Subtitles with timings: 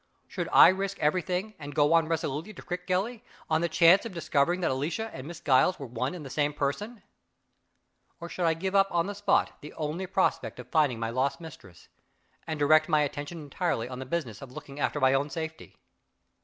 [0.27, 4.61] Should I risk everything, and go on resolutely to Crickgelly, on the chance of discovering
[4.61, 7.03] that Alicia and Miss Giles were one and the same person
[8.19, 11.39] or should I give up on the spot the only prospect of finding my lost
[11.39, 11.87] mistress,
[12.47, 15.77] and direct my attention entirely to the business of looking after my own safety?